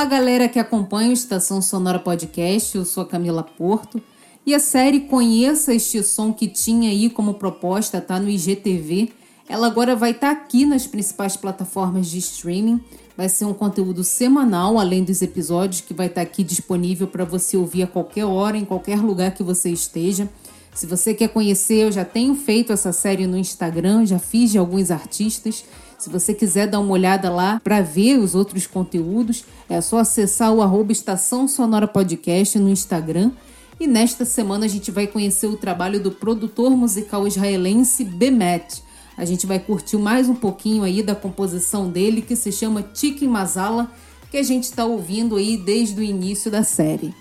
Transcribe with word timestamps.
galera 0.00 0.48
que 0.48 0.58
acompanha 0.58 1.10
o 1.10 1.12
Estação 1.12 1.60
Sonora 1.60 1.98
Podcast, 1.98 2.74
eu 2.74 2.84
sou 2.84 3.02
a 3.02 3.06
Camila 3.06 3.42
Porto. 3.42 4.00
E 4.46 4.54
a 4.54 4.58
série 4.58 5.00
Conheça 5.00 5.74
Este 5.74 6.02
Som 6.02 6.32
que 6.32 6.48
tinha 6.48 6.88
aí 6.88 7.10
como 7.10 7.34
proposta, 7.34 8.00
tá 8.00 8.18
no 8.18 8.28
IGTV. 8.28 9.12
Ela 9.46 9.66
agora 9.66 9.94
vai 9.94 10.12
estar 10.12 10.34
tá 10.34 10.40
aqui 10.40 10.64
nas 10.64 10.86
principais 10.86 11.36
plataformas 11.36 12.08
de 12.08 12.18
streaming. 12.18 12.80
Vai 13.14 13.28
ser 13.28 13.44
um 13.44 13.52
conteúdo 13.52 14.02
semanal, 14.02 14.78
além 14.78 15.04
dos 15.04 15.20
episódios, 15.20 15.82
que 15.82 15.92
vai 15.92 16.06
estar 16.06 16.22
tá 16.22 16.26
aqui 16.26 16.42
disponível 16.42 17.06
para 17.06 17.26
você 17.26 17.58
ouvir 17.58 17.82
a 17.82 17.86
qualquer 17.86 18.24
hora, 18.24 18.56
em 18.56 18.64
qualquer 18.64 18.98
lugar 18.98 19.34
que 19.34 19.42
você 19.42 19.68
esteja. 19.68 20.26
Se 20.74 20.86
você 20.86 21.12
quer 21.12 21.28
conhecer, 21.28 21.82
eu 21.82 21.92
já 21.92 22.04
tenho 22.04 22.34
feito 22.34 22.72
essa 22.72 22.92
série 22.92 23.26
no 23.26 23.36
Instagram, 23.36 24.06
já 24.06 24.18
fiz 24.18 24.52
de 24.52 24.58
alguns 24.58 24.90
artistas. 24.90 25.64
Se 26.02 26.10
você 26.10 26.34
quiser 26.34 26.66
dar 26.66 26.80
uma 26.80 26.94
olhada 26.94 27.30
lá 27.30 27.60
para 27.62 27.80
ver 27.80 28.18
os 28.18 28.34
outros 28.34 28.66
conteúdos, 28.66 29.44
é 29.70 29.80
só 29.80 29.98
acessar 29.98 30.52
o 30.52 30.60
arroba 30.60 30.90
Estação 30.90 31.46
Sonora 31.46 31.86
Podcast 31.86 32.58
no 32.58 32.68
Instagram. 32.68 33.30
E 33.78 33.86
nesta 33.86 34.24
semana 34.24 34.64
a 34.66 34.68
gente 34.68 34.90
vai 34.90 35.06
conhecer 35.06 35.46
o 35.46 35.56
trabalho 35.56 36.00
do 36.00 36.10
produtor 36.10 36.72
musical 36.72 37.24
israelense 37.24 38.02
Bemet. 38.02 38.82
A 39.16 39.24
gente 39.24 39.46
vai 39.46 39.60
curtir 39.60 39.96
mais 39.96 40.28
um 40.28 40.34
pouquinho 40.34 40.82
aí 40.82 41.04
da 41.04 41.14
composição 41.14 41.88
dele 41.88 42.20
que 42.20 42.34
se 42.34 42.50
chama 42.50 42.84
Chicken 42.92 43.28
Masala, 43.28 43.88
que 44.28 44.38
a 44.38 44.42
gente 44.42 44.64
está 44.64 44.84
ouvindo 44.84 45.36
aí 45.36 45.56
desde 45.56 46.00
o 46.00 46.02
início 46.02 46.50
da 46.50 46.64
série. 46.64 47.14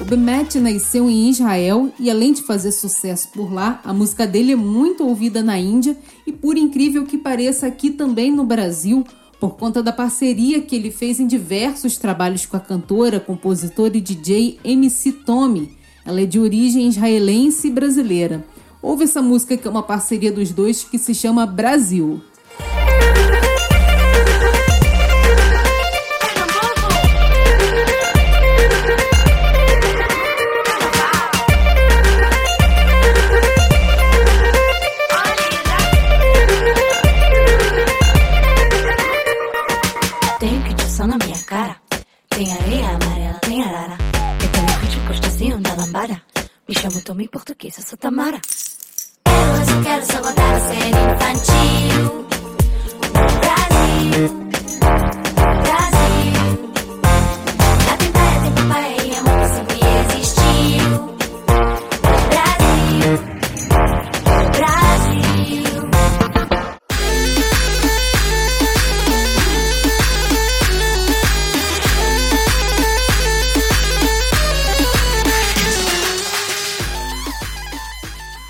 O 0.00 0.04
Bemet 0.04 0.58
nasceu 0.58 1.08
em 1.08 1.30
Israel 1.30 1.92
e, 1.96 2.10
além 2.10 2.32
de 2.32 2.42
fazer 2.42 2.72
sucesso 2.72 3.28
por 3.28 3.52
lá, 3.52 3.80
a 3.84 3.92
música 3.92 4.26
dele 4.26 4.50
é 4.50 4.56
muito 4.56 5.06
ouvida 5.06 5.44
na 5.44 5.56
Índia 5.56 5.96
e, 6.26 6.32
por 6.32 6.56
incrível 6.58 7.06
que 7.06 7.16
pareça, 7.16 7.68
aqui 7.68 7.90
também 7.90 8.32
no 8.32 8.42
Brasil, 8.42 9.04
por 9.38 9.56
conta 9.56 9.80
da 9.80 9.92
parceria 9.92 10.60
que 10.60 10.74
ele 10.74 10.90
fez 10.90 11.20
em 11.20 11.26
diversos 11.28 11.96
trabalhos 11.98 12.46
com 12.46 12.56
a 12.56 12.60
cantora, 12.60 13.20
compositora 13.20 13.96
e 13.96 14.00
DJ 14.00 14.58
MC 14.64 15.12
Tommy. 15.12 15.78
Ela 16.04 16.22
é 16.22 16.26
de 16.26 16.40
origem 16.40 16.88
israelense 16.88 17.68
e 17.68 17.70
brasileira. 17.70 18.44
Houve 18.80 19.04
essa 19.04 19.20
música 19.20 19.56
que 19.56 19.66
é 19.66 19.70
uma 19.70 19.82
parceria 19.82 20.30
dos 20.30 20.50
dois 20.50 20.84
que 20.84 20.98
se 20.98 21.14
chama 21.14 21.44
Brasil. 21.46 22.22
Me 46.68 46.74
chamo 46.74 47.00
Português, 47.26 47.78
eu 47.78 47.82
sou 47.82 47.96
Tamara. 47.96 48.38
Eu 49.60 49.82
quero 49.82 50.06
só 50.06 50.22
voltar 50.22 50.54
a 50.54 50.60
ser 50.60 51.08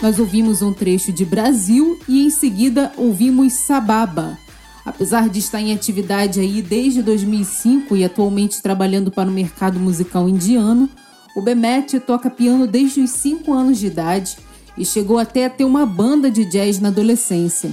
Nós 0.09 0.19
ouvimos 0.19 0.63
um 0.63 0.73
trecho 0.73 1.13
de 1.13 1.23
Brasil 1.23 2.01
e 2.09 2.25
em 2.25 2.31
seguida 2.31 2.91
ouvimos 2.97 3.53
Sababa. 3.53 4.39
Apesar 4.83 5.29
de 5.29 5.39
estar 5.39 5.61
em 5.61 5.75
atividade 5.75 6.41
aí 6.41 6.63
desde 6.63 7.03
2005 7.03 7.95
e 7.95 8.03
atualmente 8.03 8.63
trabalhando 8.63 9.11
para 9.11 9.29
o 9.29 9.33
mercado 9.33 9.79
musical 9.79 10.27
indiano, 10.27 10.89
o 11.37 11.43
Bemet 11.43 12.01
toca 12.01 12.31
piano 12.31 12.67
desde 12.67 13.03
os 13.03 13.11
5 13.11 13.53
anos 13.53 13.79
de 13.79 13.89
idade 13.89 14.39
e 14.79 14.85
chegou 14.87 15.19
até 15.19 15.45
a 15.45 15.51
ter 15.51 15.65
uma 15.65 15.85
banda 15.85 16.31
de 16.31 16.47
jazz 16.47 16.81
na 16.81 16.89
adolescência. 16.89 17.71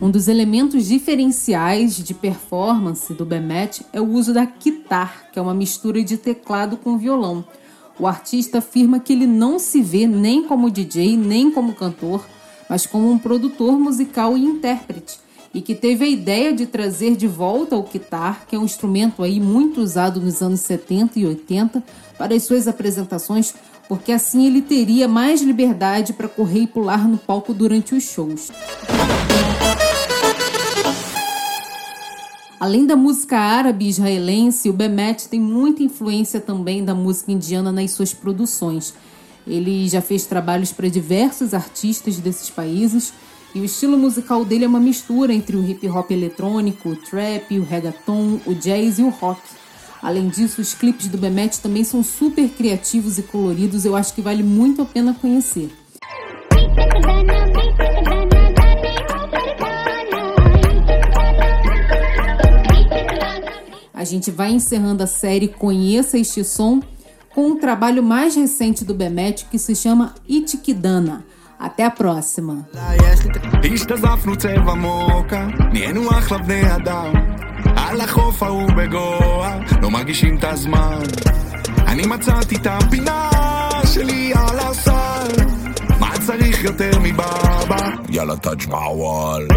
Um 0.00 0.10
dos 0.10 0.28
elementos 0.28 0.86
diferenciais 0.86 1.94
de 1.94 2.14
performance 2.14 3.12
do 3.12 3.26
Bemet 3.26 3.84
é 3.92 4.00
o 4.00 4.08
uso 4.08 4.32
da 4.32 4.46
guitar, 4.46 5.30
que 5.30 5.38
é 5.38 5.42
uma 5.42 5.52
mistura 5.52 6.02
de 6.02 6.16
teclado 6.16 6.78
com 6.78 6.96
violão. 6.96 7.44
O 7.98 8.06
artista 8.06 8.58
afirma 8.58 8.98
que 8.98 9.12
ele 9.12 9.26
não 9.26 9.58
se 9.58 9.82
vê 9.82 10.06
nem 10.06 10.42
como 10.44 10.70
DJ, 10.70 11.18
nem 11.18 11.50
como 11.50 11.74
cantor, 11.74 12.24
mas 12.66 12.86
como 12.86 13.10
um 13.10 13.18
produtor 13.18 13.78
musical 13.78 14.38
e 14.38 14.42
intérprete, 14.42 15.18
e 15.52 15.60
que 15.60 15.74
teve 15.74 16.06
a 16.06 16.08
ideia 16.08 16.54
de 16.54 16.64
trazer 16.64 17.14
de 17.14 17.28
volta 17.28 17.76
o 17.76 17.82
guitar, 17.82 18.46
que 18.48 18.56
é 18.56 18.58
um 18.58 18.64
instrumento 18.64 19.22
aí 19.22 19.38
muito 19.38 19.82
usado 19.82 20.18
nos 20.18 20.40
anos 20.40 20.60
70 20.60 21.18
e 21.18 21.26
80, 21.26 21.84
para 22.16 22.34
as 22.34 22.44
suas 22.44 22.66
apresentações, 22.66 23.52
porque 23.86 24.12
assim 24.12 24.46
ele 24.46 24.62
teria 24.62 25.06
mais 25.06 25.42
liberdade 25.42 26.14
para 26.14 26.26
correr 26.26 26.60
e 26.60 26.66
pular 26.66 27.06
no 27.06 27.18
palco 27.18 27.52
durante 27.52 27.94
os 27.94 28.04
shows. 28.04 28.50
Além 32.60 32.84
da 32.84 32.94
música 32.94 33.38
árabe 33.38 33.88
israelense, 33.88 34.68
o 34.68 34.72
Bemet 34.74 35.30
tem 35.30 35.40
muita 35.40 35.82
influência 35.82 36.38
também 36.38 36.84
da 36.84 36.94
música 36.94 37.32
indiana 37.32 37.72
nas 37.72 37.92
suas 37.92 38.12
produções. 38.12 38.92
Ele 39.46 39.88
já 39.88 40.02
fez 40.02 40.26
trabalhos 40.26 40.70
para 40.70 40.86
diversos 40.90 41.54
artistas 41.54 42.18
desses 42.18 42.50
países 42.50 43.14
e 43.54 43.60
o 43.60 43.64
estilo 43.64 43.96
musical 43.96 44.44
dele 44.44 44.66
é 44.66 44.68
uma 44.68 44.78
mistura 44.78 45.32
entre 45.32 45.56
o 45.56 45.66
hip 45.66 45.88
hop 45.88 46.10
eletrônico, 46.10 46.90
o 46.90 46.96
trap, 46.96 47.58
o 47.58 47.64
reggaeton, 47.64 48.38
o 48.44 48.54
jazz 48.54 48.98
e 48.98 49.04
o 49.04 49.08
rock. 49.08 49.40
Além 50.02 50.28
disso, 50.28 50.60
os 50.60 50.74
clipes 50.74 51.08
do 51.08 51.16
Bemet 51.16 51.60
também 51.60 51.82
são 51.82 52.02
super 52.02 52.46
criativos 52.50 53.16
e 53.16 53.22
coloridos, 53.22 53.86
eu 53.86 53.96
acho 53.96 54.12
que 54.12 54.20
vale 54.20 54.42
muito 54.42 54.82
a 54.82 54.84
pena 54.84 55.14
conhecer. 55.14 55.79
A 63.99 64.03
gente 64.03 64.31
vai 64.31 64.51
encerrando 64.51 65.03
a 65.03 65.07
série 65.07 65.47
Conheça 65.47 66.17
Este 66.17 66.43
Som 66.43 66.81
com 67.33 67.47
um 67.47 67.59
trabalho 67.59 68.01
mais 68.01 68.35
recente 68.35 68.85
do 68.85 68.93
Bemet 68.93 69.45
que 69.51 69.59
se 69.59 69.75
chama 69.75 70.15
Itikidana. 70.27 71.25
Até 71.59 71.85
a 71.85 71.91
próxima. 71.91 72.67
אני 81.87 82.07
מצאתי 82.07 82.55
את 82.55 82.67
הפינה 82.69 83.29
שלי 83.93 84.33
על 84.33 84.59
הסל 84.59 85.45
מה 85.99 86.11
צריך 86.25 86.63
יותר 86.63 86.99
מבאבא? 87.03 87.89
יאללה 88.09 88.37
תאג' 88.37 88.69
מעוואל 88.69 89.47